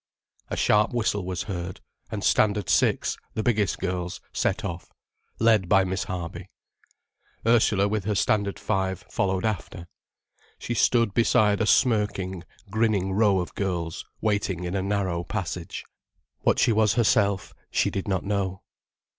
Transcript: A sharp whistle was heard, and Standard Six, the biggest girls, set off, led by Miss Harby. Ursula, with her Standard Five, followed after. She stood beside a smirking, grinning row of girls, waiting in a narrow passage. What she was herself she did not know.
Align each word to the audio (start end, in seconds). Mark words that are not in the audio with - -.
A 0.49 0.57
sharp 0.57 0.95
whistle 0.95 1.23
was 1.23 1.43
heard, 1.43 1.79
and 2.09 2.23
Standard 2.23 2.69
Six, 2.69 3.17
the 3.35 3.43
biggest 3.43 3.77
girls, 3.77 4.19
set 4.33 4.65
off, 4.65 4.91
led 5.37 5.69
by 5.69 5.83
Miss 5.83 6.05
Harby. 6.05 6.49
Ursula, 7.45 7.87
with 7.87 8.05
her 8.05 8.15
Standard 8.15 8.57
Five, 8.57 9.05
followed 9.11 9.45
after. 9.45 9.87
She 10.57 10.73
stood 10.73 11.13
beside 11.13 11.61
a 11.61 11.67
smirking, 11.67 12.43
grinning 12.71 13.13
row 13.13 13.37
of 13.41 13.53
girls, 13.53 14.03
waiting 14.21 14.63
in 14.63 14.73
a 14.73 14.81
narrow 14.81 15.23
passage. 15.23 15.85
What 16.39 16.57
she 16.57 16.71
was 16.71 16.95
herself 16.95 17.53
she 17.69 17.91
did 17.91 18.07
not 18.07 18.23
know. 18.23 18.63